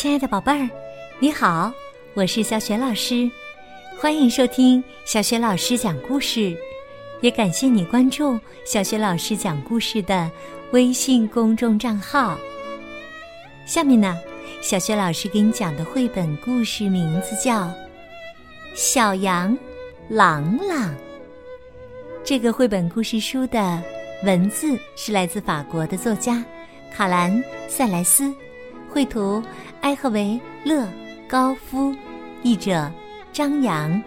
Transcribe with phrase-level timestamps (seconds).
[0.00, 0.66] 亲爱的宝贝儿，
[1.18, 1.70] 你好，
[2.14, 3.30] 我是小雪老师，
[3.98, 6.56] 欢迎收听小雪老师讲故事，
[7.20, 10.30] 也感谢你关注小雪老师讲故事的
[10.72, 12.38] 微信公众账号。
[13.66, 14.18] 下面呢，
[14.62, 17.64] 小雪老师给你讲的绘本故事名字叫
[18.74, 19.54] 《小羊
[20.08, 20.88] 朗朗》。
[22.24, 23.82] 这个绘本故事书的
[24.24, 26.42] 文字是来自法国的作家
[26.90, 27.30] 卡兰·
[27.68, 28.34] 塞莱斯，
[28.88, 29.42] 绘图
[29.82, 30.86] 埃赫维勒
[31.26, 31.94] 高夫，
[32.42, 32.90] 译者
[33.32, 34.02] 张扬。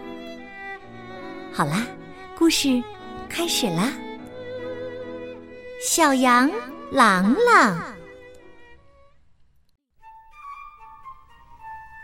[1.52, 1.84] 好啦，
[2.38, 2.82] 故事
[3.28, 3.92] 开始啦！
[5.82, 6.48] 小羊
[6.92, 7.76] 朗朗。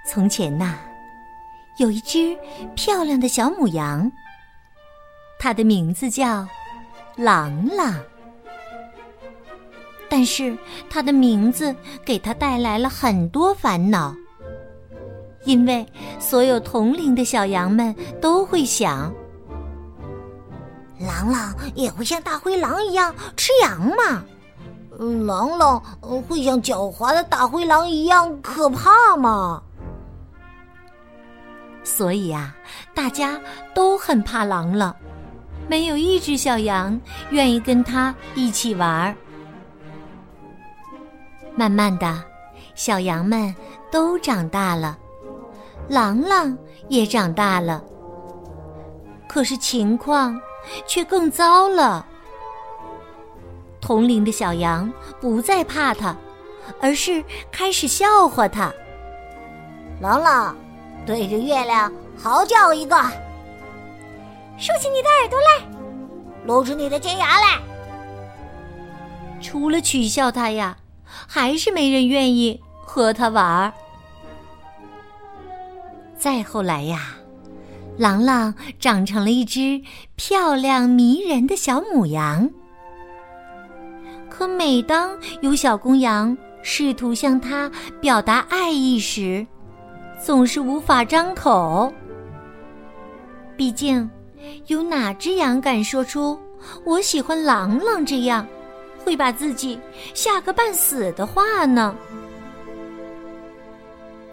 [0.04, 0.76] 从前呐，
[1.78, 2.36] 有一只
[2.74, 4.10] 漂亮的小母羊。
[5.38, 6.46] 它的名字叫
[7.16, 7.94] 朗朗，
[10.10, 10.58] 但是
[10.90, 11.74] 它的名字
[12.04, 14.14] 给它带来了很多烦恼，
[15.44, 15.86] 因为
[16.18, 19.14] 所有同龄的小羊们都会想：
[20.98, 24.24] 狼狼也会像大灰狼一样吃羊吗？
[25.24, 25.80] 狼狼
[26.28, 29.62] 会像狡猾的大灰狼一样可怕吗？
[31.84, 32.54] 所以啊，
[32.94, 33.40] 大家
[33.72, 34.94] 都很怕狼了。
[35.68, 37.00] 没有一只小羊
[37.30, 39.14] 愿意跟他一起玩儿。
[41.56, 42.22] 慢慢的，
[42.74, 43.54] 小羊们
[43.90, 44.98] 都长大了，
[45.88, 46.56] 朗朗
[46.88, 47.82] 也长大了。
[49.28, 50.40] 可是情况
[50.86, 52.06] 却更糟了。
[53.80, 56.16] 同龄的小羊不再怕他，
[56.80, 58.72] 而是开始笑话他。
[60.00, 60.56] 朗朗，
[61.06, 62.96] 对着月亮嚎叫一个。
[64.58, 65.66] 竖起你的耳朵来，
[66.46, 67.58] 露出你的尖牙来。
[69.40, 70.76] 除了取笑他呀，
[71.32, 73.72] 还是没人愿意和他玩儿。
[76.18, 77.14] 再后来呀，
[77.96, 79.80] 朗朗长成了一只
[80.16, 82.50] 漂亮迷人的小母羊。
[84.28, 89.46] 可每当有小公羊试图向他表达爱意时，
[90.20, 91.92] 总是无法张口。
[93.56, 94.10] 毕竟。
[94.68, 96.36] 有哪只羊敢说出
[96.86, 98.46] “我喜欢朗朗”这样
[99.04, 99.78] 会把自己
[100.14, 101.94] 吓个半死的话呢？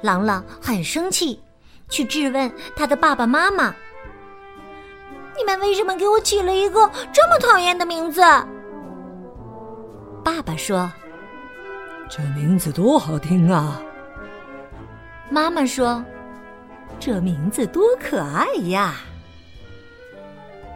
[0.02, 1.42] 朗朗很生气，
[1.90, 3.74] 去质问他的爸爸妈妈
[5.36, 8.22] ：“你们为什么给我起了一个这么讨厌的名字？”
[10.24, 10.92] 爸爸说
[12.10, 13.82] ：“这名字多好听啊！”
[15.32, 16.04] 妈妈说
[17.00, 18.96] ：“这名字多可爱呀！”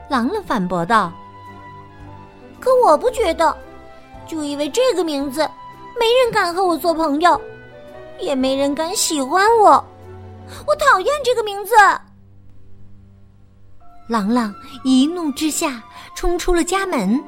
[0.10, 1.14] 朗朗反驳道
[2.60, 3.56] ：“可我不觉得，
[4.28, 5.42] 就因为这个名字，
[6.00, 7.40] 没人敢和我做朋友，
[8.20, 9.84] 也没人敢喜欢我。
[10.68, 11.74] 我讨厌这个名字。”
[14.08, 15.82] 朗朗一怒之下
[16.16, 17.22] 冲出了家门，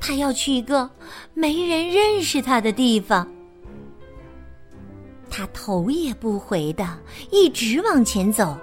[0.00, 0.88] 他要去一个
[1.34, 3.26] 没人认识他的地方。
[5.30, 6.86] 他头也不回的
[7.30, 8.56] 一直往前走。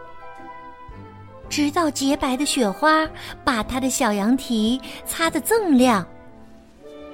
[1.49, 3.05] 直到洁白的雪花
[3.43, 6.05] 把他的小羊蹄擦得锃亮，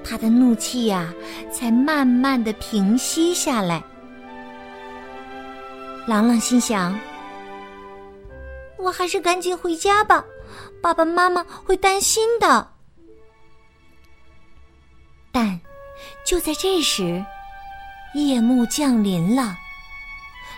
[0.07, 1.13] 他的怒气呀
[1.51, 3.83] 才慢慢的平息下来。
[6.05, 6.97] 朗朗心想
[8.79, 10.23] ：“我还是赶紧回家吧，
[10.81, 12.71] 爸爸妈妈会担心的。”
[15.31, 15.59] 但
[16.25, 17.23] 就在这时，
[18.13, 19.57] 夜幕降临了，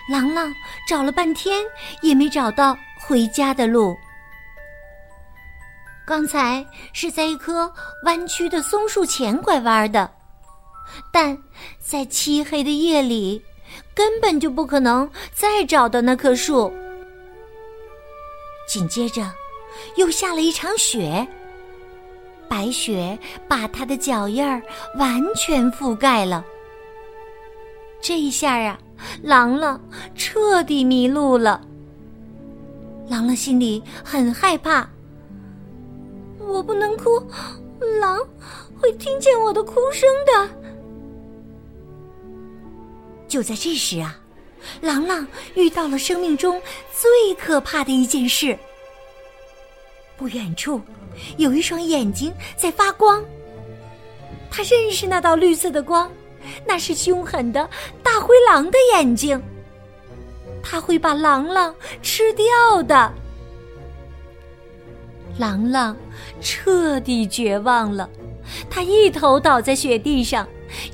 [0.08, 0.54] 朗朗
[0.86, 1.62] 找了半天
[2.02, 2.76] 也没找到。
[3.02, 3.96] 回家的路，
[6.10, 7.72] 刚才是在一棵
[8.02, 10.10] 弯曲的松树前拐弯的，
[11.12, 11.38] 但
[11.78, 13.40] 在漆黑的夜里，
[13.94, 16.68] 根本就不可能再找到那棵树。
[18.66, 19.22] 紧接着，
[19.94, 21.24] 又下了一场雪，
[22.48, 23.16] 白雪
[23.46, 24.60] 把他的脚印儿
[24.98, 26.44] 完全覆盖了。
[28.00, 28.76] 这一下啊，
[29.22, 29.80] 狼狼
[30.16, 31.60] 彻底迷路了。
[33.08, 34.90] 狼狼心里很害怕，
[36.50, 37.22] 我不能哭，
[38.00, 38.18] 狼
[38.80, 40.50] 会听见我的哭声的。
[43.28, 44.18] 就在这时啊，
[44.80, 46.60] 狼狼遇到了生命中
[46.92, 48.58] 最可怕的一件事。
[50.16, 50.80] 不远处
[51.38, 53.24] 有一双眼睛在发光，
[54.50, 56.10] 他认识那道绿色的光，
[56.66, 57.70] 那是凶狠的
[58.02, 59.40] 大灰狼的眼睛。
[60.62, 63.14] 他会把朗朗吃掉的。
[65.40, 65.96] 朗朗
[66.42, 68.08] 彻底绝望了，
[68.68, 70.46] 他一头倒在雪地上，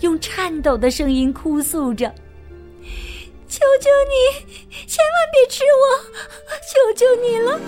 [0.03, 2.07] 用颤抖的声音哭诉着
[3.49, 4.47] ：“求求你，
[4.87, 5.83] 千万别吃我！
[6.63, 7.59] 求求你了，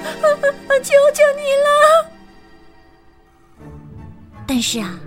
[0.81, 1.69] 求求你了！
[4.47, 5.01] 但是啊，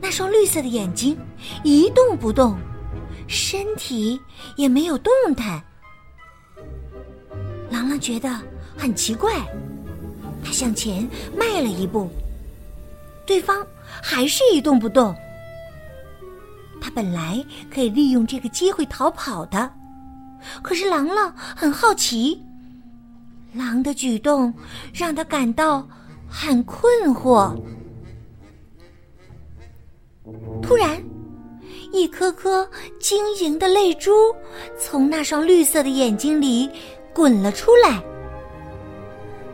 [0.00, 1.18] 那双绿色的眼睛
[1.64, 2.56] 一动不动，
[3.26, 4.20] 身体
[4.54, 5.60] 也没有动弹。
[7.68, 8.30] 郎朗觉得
[8.76, 9.32] 很奇怪，
[10.44, 12.08] 他向前迈了一步，
[13.26, 13.66] 对方
[14.02, 15.14] 还是一动不动。
[16.80, 19.70] 他本来可以利用这个机会逃跑的。
[20.62, 22.42] 可是狼狼很好奇，
[23.52, 24.52] 狼的举动
[24.92, 25.86] 让他感到
[26.28, 27.54] 很困惑。
[30.62, 31.02] 突然，
[31.92, 32.66] 一颗颗
[32.98, 34.34] 晶莹的泪珠
[34.78, 36.70] 从那双绿色的眼睛里
[37.12, 38.02] 滚了出来。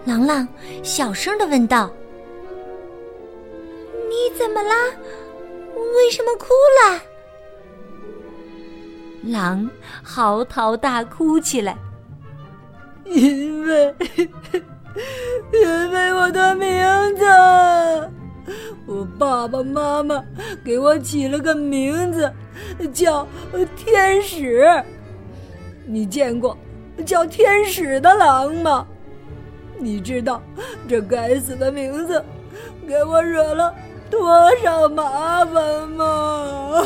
[0.06, 0.46] 狼狼
[0.84, 1.90] 小声的问道
[4.08, 4.74] ：“你怎么啦？
[5.96, 6.46] 为什么哭
[6.80, 7.02] 了？”
[9.32, 9.68] 狼
[10.04, 11.76] 嚎啕大哭起来，
[13.04, 13.92] 因为
[15.52, 16.70] 因为我的名
[17.16, 17.24] 字，
[18.86, 20.24] 我爸爸妈妈
[20.64, 22.32] 给我起了个名字，
[22.94, 23.26] 叫
[23.74, 24.64] 天使。
[25.84, 26.56] 你见过
[27.04, 28.86] 叫天使的狼吗？
[29.78, 30.40] 你知道
[30.88, 32.24] 这该死的名字
[32.86, 33.74] 给我惹了
[34.10, 36.82] 多少麻烦吗？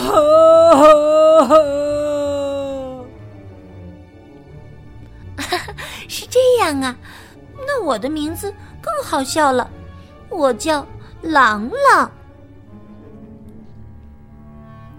[6.09, 6.97] 是这样啊，
[7.67, 8.53] 那我的名字
[8.83, 9.71] 更好笑了，
[10.29, 10.85] 我叫
[11.23, 12.11] 狼狼。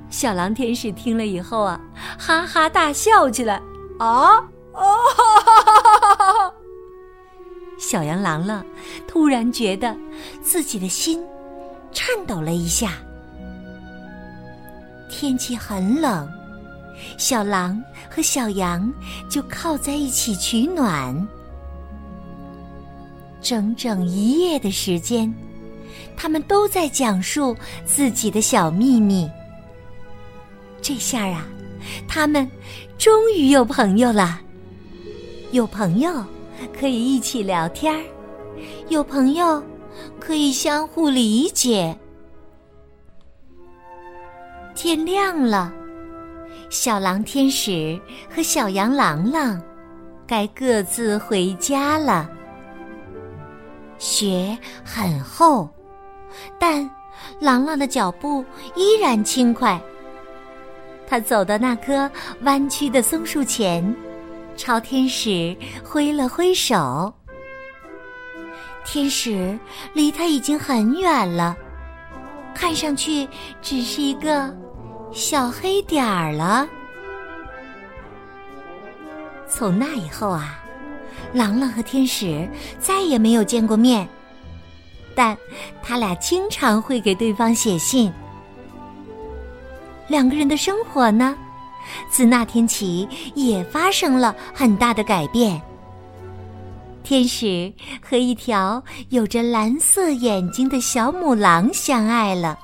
[0.10, 1.80] 小狼天使听了以后啊，
[2.18, 3.62] 哈哈大笑起来。
[4.00, 4.38] 啊
[4.74, 4.84] 啊！
[7.82, 8.64] 小羊狼了
[9.08, 9.98] 突然觉得
[10.44, 11.20] 自己的心
[11.92, 12.94] 颤抖了一下。
[15.10, 16.30] 天气很冷。
[17.18, 18.94] 小狼和小羊
[19.28, 21.28] 就靠在一起取暖，
[23.42, 25.34] 整整一夜的时间，
[26.16, 29.28] 他们都在讲述自己的小秘密。
[30.84, 31.48] 这下啊，
[32.08, 32.48] 他们
[33.00, 34.40] 终于有朋友了，
[35.52, 36.24] 有朋友
[36.78, 38.04] 可以一起聊天儿，
[38.90, 39.62] 有朋友
[40.20, 41.98] 可以相互理解。
[44.76, 45.74] 天亮了。
[46.70, 48.00] 小狼天使
[48.34, 49.62] 和小羊郎朗，
[50.26, 52.30] 该各自回家了。
[53.98, 55.70] 雪很厚，
[56.58, 56.90] 但
[57.42, 58.44] 郎朗的脚步
[58.74, 59.80] 依然轻快。
[61.06, 62.10] 他走到那棵
[62.44, 63.84] 弯曲的松树前，
[64.56, 67.14] 朝天使挥了挥手。
[68.86, 69.58] 天使
[69.94, 71.56] 离他已经很远了，
[72.54, 73.28] 看上去
[73.62, 74.54] 只是一个。
[75.14, 76.66] 小黑点儿了。
[79.46, 80.58] 从那以后啊，
[81.34, 82.50] 狼狼和天使
[82.80, 84.08] 再也没有见过面，
[85.14, 85.38] 但
[85.84, 88.10] 他俩经常会给对方写信。
[90.08, 91.38] 两个人的生活呢，
[92.10, 95.62] 自那天起也发生了很大的改变。
[97.04, 102.58] 天使和一条有着蓝色眼睛的小母狼相爱了，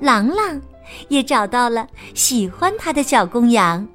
[0.00, 0.60] 狼狼。
[1.08, 3.88] 也找到了喜欢他的小公羊，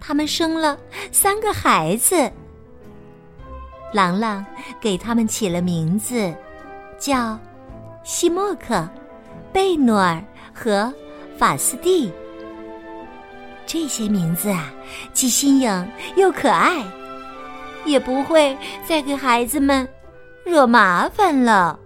[0.00, 0.76] 他们生了
[1.12, 2.32] 三个孩子。
[3.92, 4.44] 朗朗
[4.80, 6.34] 给他们起了名字，
[6.98, 7.38] 叫
[8.02, 8.88] 西莫克、
[9.52, 10.24] 贝诺尔
[10.54, 10.92] 和
[11.36, 12.10] 法斯蒂。
[13.74, 14.72] 这些名字啊，
[15.12, 16.80] 既新颖又可爱，
[17.84, 19.88] 也不会再给孩子们
[20.44, 21.76] 惹麻烦了。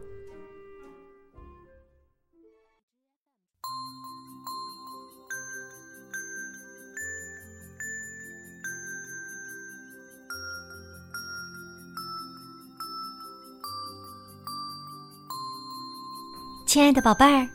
[16.67, 17.49] 亲爱的宝贝儿，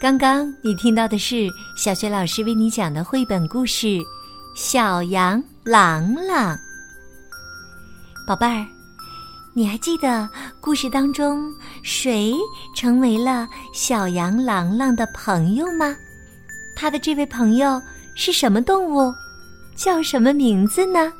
[0.00, 3.86] 刚刚你听到的是小学老师为你讲的绘本故事
[4.54, 6.56] 《小羊朗朗》。
[8.26, 8.66] 宝贝儿，
[9.52, 10.26] 你还记得
[10.58, 11.52] 故事当中
[11.82, 12.32] 谁
[12.74, 15.94] 成为了小羊朗朗的朋友吗？
[16.74, 17.78] 他的这位朋友
[18.16, 19.12] 是什么动物？
[19.76, 21.12] 叫什么名字呢？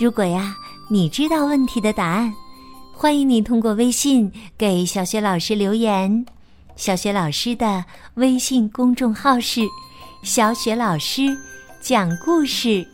[0.00, 0.56] 如果呀，
[0.88, 2.32] 你知道问题的答案。
[2.94, 6.24] 欢迎你通过微信给小学老师留言。
[6.78, 9.62] 小雪老师的微信公众号是
[10.22, 11.36] “小雪老师
[11.80, 12.86] 讲故事”，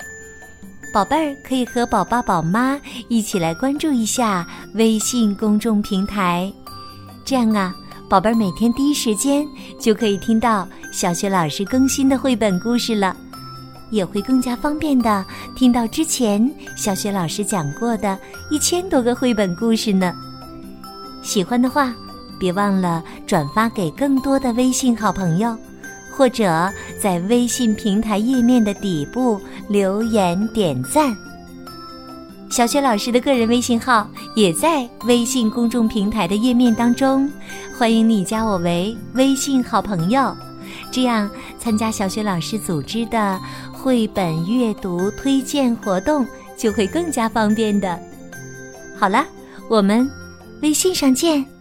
[0.90, 6.50] 宝贝儿可以和宝爸宝妈一起来关注一下微信公众平台，
[7.26, 7.76] 这样啊，
[8.08, 9.46] 宝贝儿每天第一时间
[9.78, 13.14] 就可以听到小雪老师更新的绘本故事了。
[13.90, 15.24] 也会更加方便的
[15.54, 18.18] 听到之前小雪老师讲过的
[18.50, 20.12] 一千多个绘本故事呢。
[21.22, 21.94] 喜欢的话，
[22.44, 25.56] 别忘了转发给更多的微信好朋友，
[26.12, 26.70] 或者
[27.00, 31.16] 在微信平台页面的底部留言点赞。
[32.50, 37.32] 小雪老师的个人微信号也在微信公众平台的页面当中，
[37.78, 40.36] 欢迎你加我为微信好朋友，
[40.90, 43.40] 这样参加小雪老师组织的
[43.72, 46.26] 绘本阅读推荐活动
[46.58, 47.98] 就会更加方便的。
[48.98, 49.24] 好了，
[49.70, 50.06] 我们
[50.60, 51.53] 微信上见。